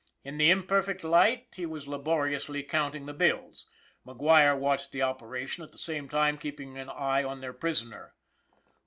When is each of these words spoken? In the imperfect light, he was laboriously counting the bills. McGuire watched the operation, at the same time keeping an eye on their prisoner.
In 0.23 0.39
the 0.39 0.49
imperfect 0.49 1.03
light, 1.03 1.45
he 1.55 1.67
was 1.67 1.87
laboriously 1.87 2.63
counting 2.63 3.05
the 3.05 3.13
bills. 3.13 3.67
McGuire 4.03 4.57
watched 4.57 4.93
the 4.93 5.03
operation, 5.03 5.63
at 5.63 5.73
the 5.73 5.77
same 5.77 6.09
time 6.09 6.39
keeping 6.39 6.75
an 6.75 6.89
eye 6.89 7.23
on 7.23 7.39
their 7.39 7.53
prisoner. 7.53 8.15